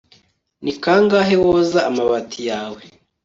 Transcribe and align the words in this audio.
Ni 0.63 0.73
kangahe 0.81 1.35
woza 1.45 1.79
amabati 1.89 2.39
yawe 2.49 2.81